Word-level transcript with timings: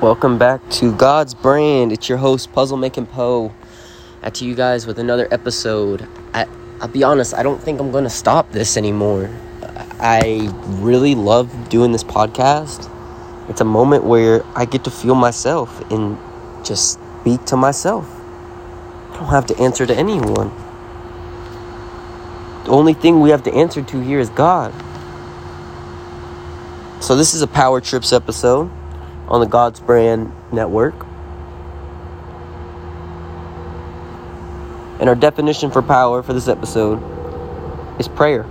Welcome 0.00 0.38
back 0.38 0.66
to 0.70 0.96
God's 0.96 1.34
Brand. 1.34 1.92
It's 1.92 2.08
your 2.08 2.16
host, 2.16 2.54
Puzzle 2.54 2.78
Making 2.78 3.04
Poe. 3.04 3.52
At 4.22 4.36
to 4.36 4.46
you 4.46 4.54
guys 4.54 4.86
with 4.86 4.98
another 4.98 5.28
episode. 5.30 6.08
I, 6.32 6.46
I'll 6.80 6.88
be 6.88 7.02
honest, 7.02 7.34
I 7.34 7.42
don't 7.42 7.60
think 7.62 7.78
I'm 7.80 7.90
going 7.90 8.04
to 8.04 8.10
stop 8.10 8.50
this 8.50 8.78
anymore. 8.78 9.28
I 10.00 10.50
really 10.80 11.14
love 11.14 11.68
doing 11.68 11.92
this 11.92 12.02
podcast. 12.02 12.90
It's 13.50 13.60
a 13.60 13.64
moment 13.66 14.04
where 14.04 14.42
I 14.56 14.64
get 14.64 14.84
to 14.84 14.90
feel 14.90 15.14
myself 15.14 15.82
and 15.90 16.16
just 16.64 16.98
speak 17.20 17.44
to 17.44 17.58
myself. 17.58 18.08
I 19.10 19.16
don't 19.18 19.28
have 19.28 19.44
to 19.48 19.58
answer 19.58 19.84
to 19.84 19.94
anyone. 19.94 20.48
The 22.64 22.70
only 22.70 22.94
thing 22.94 23.20
we 23.20 23.28
have 23.28 23.42
to 23.42 23.52
answer 23.52 23.82
to 23.82 24.00
here 24.00 24.18
is 24.18 24.30
God. 24.30 24.72
So, 27.02 27.16
this 27.16 27.34
is 27.34 27.42
a 27.42 27.46
Power 27.46 27.82
Trips 27.82 28.14
episode 28.14 28.70
on 29.30 29.40
the 29.40 29.46
God's 29.46 29.80
Brand 29.80 30.32
Network. 30.52 31.06
And 34.98 35.08
our 35.08 35.14
definition 35.14 35.70
for 35.70 35.80
power 35.80 36.22
for 36.22 36.32
this 36.32 36.48
episode 36.48 37.00
is 37.98 38.08
prayer. 38.08 38.44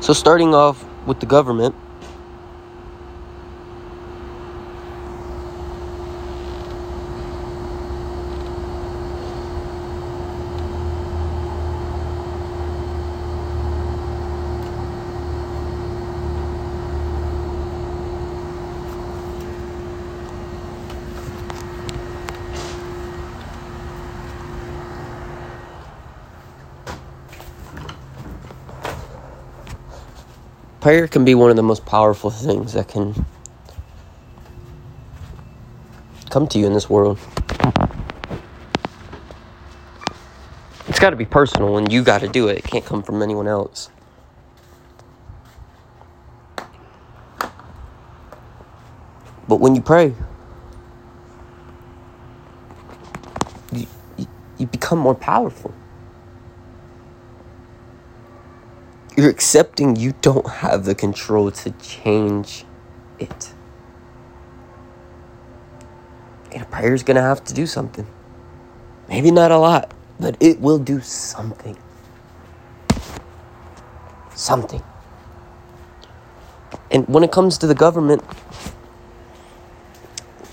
So, 0.00 0.12
starting 0.12 0.54
off 0.54 0.84
with 1.06 1.20
the 1.20 1.26
government. 1.26 1.74
Prayer 30.80 31.06
can 31.06 31.24
be 31.24 31.34
one 31.34 31.50
of 31.50 31.56
the 31.56 31.62
most 31.62 31.84
powerful 31.84 32.30
things 32.30 32.72
that 32.72 32.88
can 32.88 33.26
come 36.30 36.46
to 36.48 36.58
you 36.58 36.66
in 36.66 36.72
this 36.72 36.88
world. 36.88 37.18
It's 40.88 40.98
got 40.98 41.10
to 41.10 41.16
be 41.16 41.26
personal 41.26 41.76
and 41.76 41.92
you 41.92 42.02
got 42.02 42.22
to 42.22 42.28
do 42.28 42.48
it. 42.48 42.58
It 42.58 42.64
can't 42.64 42.84
come 42.84 43.02
from 43.02 43.22
anyone 43.22 43.46
else. 43.46 43.90
But 49.48 49.56
when 49.60 49.74
you 49.74 49.82
pray, 49.82 50.14
you, 53.72 53.86
you, 54.58 54.66
become 54.66 54.98
more 54.98 55.14
powerful. 55.14 55.74
You're 59.20 59.28
accepting 59.28 59.96
you 59.96 60.14
don't 60.22 60.48
have 60.48 60.86
the 60.86 60.94
control 60.94 61.50
to 61.50 61.70
change 61.72 62.64
it. 63.18 63.52
And 66.50 66.62
a 66.62 66.64
prayer 66.64 66.94
is 66.94 67.02
going 67.02 67.16
to 67.16 67.20
have 67.20 67.44
to 67.44 67.52
do 67.52 67.66
something. 67.66 68.06
Maybe 69.10 69.30
not 69.30 69.50
a 69.50 69.58
lot, 69.58 69.92
but 70.18 70.38
it 70.40 70.58
will 70.58 70.78
do 70.78 71.02
something. 71.02 71.76
Something. 74.34 74.82
And 76.90 77.06
when 77.06 77.22
it 77.22 77.30
comes 77.30 77.58
to 77.58 77.66
the 77.66 77.74
government, 77.74 78.22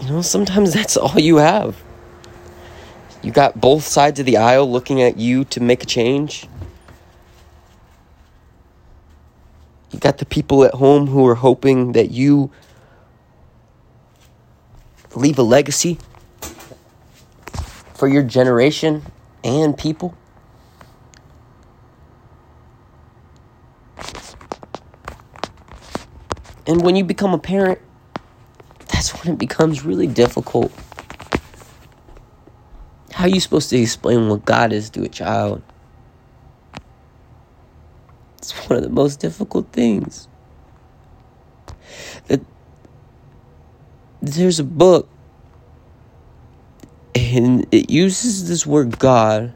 you 0.01 0.09
know, 0.09 0.21
sometimes 0.21 0.73
that's 0.77 0.97
all 0.97 1.17
you 1.17 1.37
have. 1.37 1.81
You 3.23 3.31
got 3.31 3.61
both 3.61 3.85
sides 3.85 4.19
of 4.19 4.25
the 4.25 4.35
aisle 4.35 4.69
looking 4.69 5.01
at 5.01 5.15
you 5.15 5.45
to 5.45 5.61
make 5.61 5.83
a 5.83 5.85
change. 5.85 6.49
You 9.97 10.01
got 10.01 10.19
the 10.19 10.27
people 10.27 10.63
at 10.63 10.75
home 10.75 11.07
who 11.07 11.25
are 11.25 11.33
hoping 11.33 11.93
that 11.93 12.11
you 12.11 12.51
leave 15.15 15.39
a 15.39 15.41
legacy 15.41 15.97
for 17.95 18.07
your 18.07 18.21
generation 18.21 19.01
and 19.43 19.75
people. 19.75 20.15
And 26.67 26.83
when 26.83 26.95
you 26.95 27.03
become 27.03 27.33
a 27.33 27.39
parent, 27.39 27.79
that's 28.89 29.09
when 29.23 29.33
it 29.33 29.39
becomes 29.39 29.83
really 29.83 30.05
difficult. 30.05 30.71
How 33.13 33.23
are 33.23 33.29
you 33.29 33.39
supposed 33.39 33.71
to 33.71 33.77
explain 33.77 34.29
what 34.29 34.45
God 34.45 34.71
is 34.73 34.91
to 34.91 35.01
a 35.01 35.09
child? 35.09 35.63
One 38.67 38.77
of 38.77 38.83
the 38.83 38.89
most 38.89 39.19
difficult 39.19 39.71
things. 39.71 40.27
That 42.27 42.41
there's 44.21 44.59
a 44.59 44.63
book 44.63 45.09
and 47.15 47.65
it 47.71 47.89
uses 47.89 48.47
this 48.47 48.65
word 48.65 48.99
God. 48.99 49.53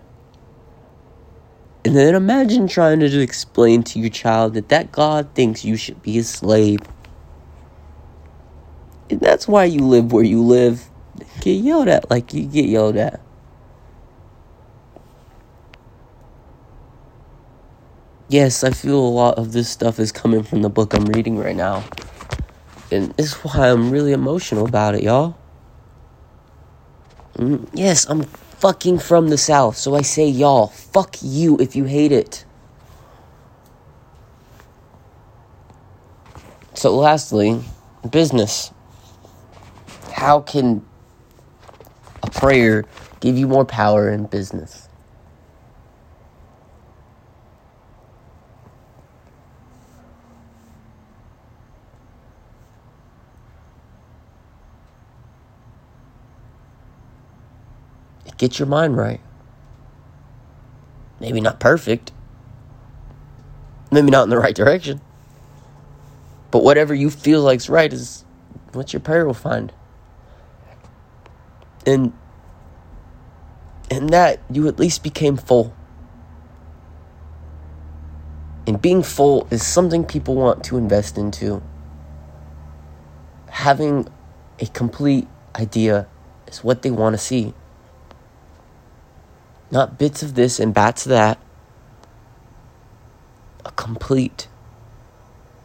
And 1.84 1.96
then 1.96 2.16
imagine 2.16 2.68
trying 2.68 3.00
to 3.00 3.20
explain 3.20 3.84
to 3.84 4.00
your 4.00 4.10
child 4.10 4.54
that 4.54 4.70
that 4.70 4.92
God 4.92 5.30
thinks 5.34 5.66
you 5.66 5.76
should 5.76 6.02
be 6.02 6.18
a 6.20 6.24
slave. 6.24 6.80
And 9.10 9.20
that's 9.20 9.48
why 9.48 9.66
you 9.66 9.80
live 9.80 10.12
where 10.12 10.24
you 10.24 10.42
live. 10.42 10.90
Get 11.42 11.54
yelled 11.54 11.88
at 11.88 12.10
like 12.10 12.34
you 12.34 12.46
get 12.46 12.66
yelled 12.66 12.98
at. 12.98 13.20
Yes, 18.32 18.64
I 18.64 18.72
feel 18.72 18.98
a 18.98 19.10
lot 19.10 19.38
of 19.38 19.52
this 19.52 19.70
stuff 19.70 20.00
is 20.00 20.12
coming 20.12 20.42
from 20.42 20.62
the 20.62 20.70
book 20.70 20.94
I'm 20.94 21.06
reading 21.06 21.38
right 21.38 21.56
now. 21.56 21.84
And 22.90 23.12
this 23.14 23.28
is 23.28 23.34
why 23.34 23.70
I'm 23.70 23.92
really 23.92 24.14
emotional 24.14 24.66
about 24.66 24.96
it, 24.96 25.04
y'all. 25.04 25.38
Mm, 27.36 27.68
yes, 27.74 28.06
I'm 28.10 28.24
fucking 28.24 29.00
from 29.00 29.30
the 29.30 29.38
South, 29.38 29.76
so 29.76 29.96
I 29.96 30.02
say 30.02 30.28
y'all. 30.28 30.68
Fuck 30.68 31.18
you 31.22 31.58
if 31.60 31.76
you 31.76 31.86
hate 31.86 32.12
it. 32.12 32.46
So, 36.74 36.96
lastly, 36.96 37.62
business. 38.10 38.72
How 40.14 40.40
can 40.40 40.86
a 42.24 42.30
prayer 42.30 42.86
give 43.20 43.38
you 43.38 43.48
more 43.48 43.66
power 43.66 44.10
in 44.10 44.26
business? 44.26 44.88
Get 58.42 58.58
your 58.58 58.68
mind 58.68 58.98
right. 58.98 59.22
Maybe 61.20 61.42
not 61.42 61.60
perfect. 61.60 62.12
Maybe 63.92 64.10
not 64.10 64.24
in 64.24 64.32
the 64.32 64.40
right 64.40 64.56
direction. 64.56 65.00
But 66.50 66.64
whatever 66.64 66.96
you 66.96 67.12
feel 67.12 67.44
like's 67.44 67.70
right 67.70 67.94
is 67.94 68.26
what 68.74 68.94
your 68.94 69.00
prayer 69.00 69.28
will 69.28 69.36
find. 69.36 69.72
And 71.86 72.14
and 73.92 74.10
that 74.10 74.40
you 74.50 74.68
at 74.68 74.80
least 74.80 75.04
became 75.04 75.38
full. 75.38 75.76
And 78.66 78.82
being 78.82 79.04
full 79.04 79.48
is 79.52 79.64
something 79.64 80.04
people 80.04 80.34
want 80.34 80.64
to 80.64 80.78
invest 80.78 81.16
into. 81.16 81.62
Having 83.50 84.08
a 84.60 84.66
complete 84.66 85.28
idea 85.56 86.08
is 86.48 86.64
what 86.64 86.82
they 86.82 86.90
want 86.90 87.14
to 87.14 87.20
see. 87.20 87.54
Not 89.72 89.98
bits 89.98 90.22
of 90.22 90.36
this 90.36 90.60
and 90.60 90.74
bats 90.74 91.06
of 91.06 91.12
that. 91.12 91.40
A 93.66 93.72
complete. 93.72 94.48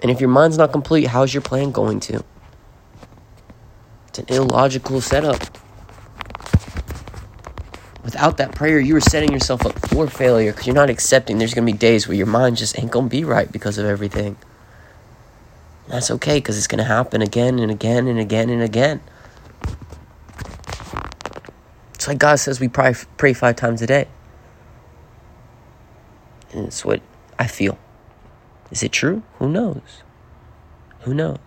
And 0.01 0.11
if 0.11 0.21
your 0.21 0.31
mind's 0.31 0.59
not 0.59 0.73
complete, 0.73 1.09
how's 1.09 1.35
your 1.35 1.41
plan 1.43 1.73
going 1.73 2.01
to? 2.01 2.25
It's 4.09 4.19
an 4.19 4.27
illogical 4.29 5.01
setup. 5.01 5.43
Without 8.05 8.37
that 8.37 8.55
prayer, 8.55 8.79
you 8.79 8.95
are 8.95 9.01
setting 9.01 9.33
yourself 9.33 9.67
up 9.67 9.77
for 9.89 10.07
failure 10.07 10.53
because 10.53 10.67
you're 10.67 10.77
not 10.77 10.91
accepting 10.91 11.39
there's 11.39 11.55
going 11.55 11.67
to 11.67 11.73
be 11.73 11.77
days 11.77 12.07
where 12.07 12.17
your 12.17 12.27
mind 12.27 12.57
just 12.57 12.79
ain't 12.79 12.93
going 12.93 13.07
to 13.07 13.11
be 13.11 13.25
right 13.25 13.51
because 13.51 13.79
of 13.79 13.87
everything. 13.87 14.37
And 15.85 15.95
that's 15.95 16.11
okay 16.13 16.37
because 16.39 16.57
it's 16.57 16.69
going 16.69 16.79
to 16.79 16.85
happen 16.85 17.21
again 17.21 17.59
and 17.59 17.71
again 17.71 18.07
and 18.07 18.19
again 18.19 18.49
and 18.49 18.63
again. 18.63 19.01
It's 22.07 22.09
like 22.09 22.19
God 22.19 22.37
says 22.37 22.61
we 22.61 22.69
pray, 22.69 22.95
pray 23.17 23.33
five 23.33 23.57
times 23.57 23.83
a 23.83 23.87
day. 23.89 24.07
And 26.53 26.69
it's 26.69 26.85
what 26.85 27.03
I 27.37 27.49
feel. 27.49 27.81
Is 28.71 28.85
it 28.85 28.93
true? 28.93 29.25
Who 29.41 29.49
knows? 29.49 30.05
Who 31.01 31.13
knows? 31.13 31.41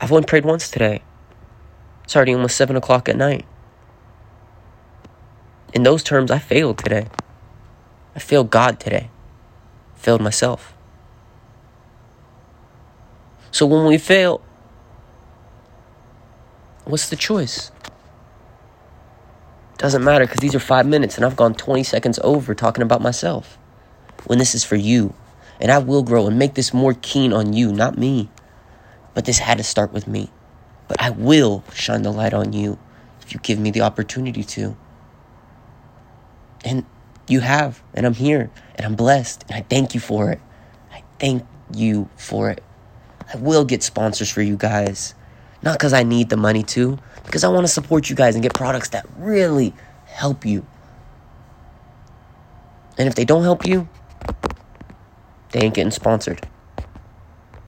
I've 0.00 0.10
only 0.10 0.24
prayed 0.26 0.44
once 0.44 0.68
today. 0.68 1.02
It's 2.02 2.16
already 2.16 2.34
almost 2.34 2.56
7 2.56 2.74
o'clock 2.74 3.08
at 3.08 3.16
night. 3.16 3.46
In 5.72 5.84
those 5.84 6.02
terms, 6.02 6.32
I 6.32 6.40
failed 6.40 6.78
today. 6.78 7.06
I 8.16 8.18
failed 8.18 8.50
God 8.50 8.80
today. 8.80 9.10
I 9.94 9.98
failed 10.00 10.22
myself. 10.22 10.74
So 13.52 13.64
when 13.64 13.86
we 13.86 13.96
fail, 13.96 14.40
what's 16.84 17.08
the 17.08 17.14
choice? 17.14 17.70
Doesn't 19.80 20.04
matter 20.04 20.26
because 20.26 20.40
these 20.40 20.54
are 20.54 20.60
five 20.60 20.86
minutes 20.86 21.16
and 21.16 21.24
I've 21.24 21.36
gone 21.36 21.54
20 21.54 21.84
seconds 21.84 22.18
over 22.22 22.54
talking 22.54 22.82
about 22.82 23.00
myself. 23.00 23.56
When 24.26 24.38
this 24.38 24.54
is 24.54 24.62
for 24.62 24.76
you. 24.76 25.14
And 25.58 25.72
I 25.72 25.78
will 25.78 26.02
grow 26.02 26.26
and 26.26 26.38
make 26.38 26.52
this 26.52 26.74
more 26.74 26.92
keen 27.00 27.32
on 27.32 27.54
you, 27.54 27.72
not 27.72 27.96
me. 27.96 28.28
But 29.14 29.24
this 29.24 29.38
had 29.38 29.56
to 29.56 29.64
start 29.64 29.90
with 29.90 30.06
me. 30.06 30.28
But 30.86 31.00
I 31.00 31.08
will 31.08 31.64
shine 31.72 32.02
the 32.02 32.10
light 32.10 32.34
on 32.34 32.52
you 32.52 32.78
if 33.22 33.32
you 33.32 33.40
give 33.40 33.58
me 33.58 33.70
the 33.70 33.80
opportunity 33.80 34.44
to. 34.44 34.76
And 36.62 36.84
you 37.26 37.40
have, 37.40 37.82
and 37.94 38.04
I'm 38.04 38.12
here, 38.12 38.50
and 38.74 38.84
I'm 38.84 38.96
blessed, 38.96 39.46
and 39.48 39.56
I 39.56 39.62
thank 39.62 39.94
you 39.94 40.00
for 40.00 40.30
it. 40.30 40.40
I 40.92 41.02
thank 41.18 41.46
you 41.74 42.10
for 42.16 42.50
it. 42.50 42.62
I 43.32 43.38
will 43.38 43.64
get 43.64 43.82
sponsors 43.82 44.28
for 44.28 44.42
you 44.42 44.58
guys. 44.58 45.14
Not 45.62 45.78
because 45.78 45.94
I 45.94 46.02
need 46.02 46.28
the 46.28 46.36
money 46.36 46.64
to, 46.64 46.98
because 47.24 47.44
I 47.44 47.48
want 47.48 47.66
to 47.66 47.72
support 47.72 48.10
you 48.10 48.16
guys 48.16 48.34
and 48.34 48.42
get 48.42 48.54
products 48.54 48.90
that 48.90 49.06
really 49.16 49.72
help 50.06 50.44
you. 50.44 50.66
And 52.98 53.08
if 53.08 53.14
they 53.14 53.24
don't 53.24 53.42
help 53.42 53.64
you, 53.64 53.88
they 55.52 55.60
ain't 55.60 55.74
getting 55.74 55.90
sponsored. 55.90 56.46